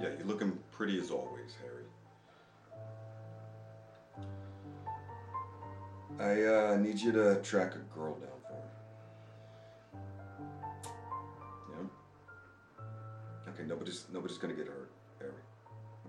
[0.00, 1.84] Yeah, you're looking pretty as always, Harry.
[6.18, 8.54] I uh, need you to track a girl down for
[9.98, 10.02] me.
[11.70, 13.52] Yeah.
[13.52, 15.32] Okay, nobody's nobody's gonna get hurt, Harry.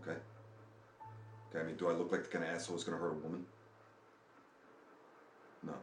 [0.01, 0.19] Okay.
[1.49, 1.59] Okay.
[1.59, 3.45] I mean, do I look like the kind of asshole who's gonna hurt a woman?
[5.63, 5.73] No.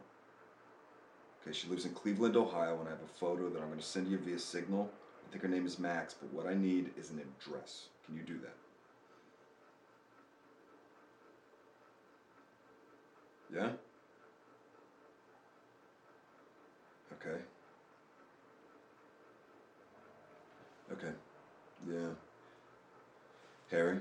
[1.41, 4.07] Okay, she lives in Cleveland, Ohio, and I have a photo that I'm gonna send
[4.09, 4.91] you via Signal.
[5.29, 7.89] I think her name is Max, but what I need is an address.
[8.03, 8.55] Can you do that?
[13.55, 13.69] Yeah?
[17.13, 17.39] Okay.
[20.91, 21.13] Okay.
[21.87, 22.09] Yeah.
[23.69, 23.99] Harry?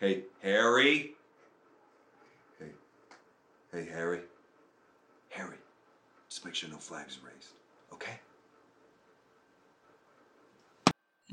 [0.00, 1.12] Hey, Harry?
[2.58, 2.70] Hey.
[3.72, 4.20] Hey, Harry?
[5.28, 5.56] Harry,
[6.30, 7.48] just make sure no flags are raised,
[7.92, 8.14] okay?